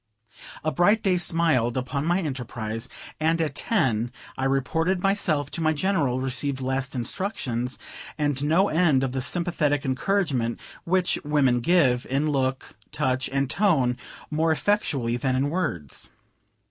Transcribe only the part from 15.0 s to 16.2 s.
than in words.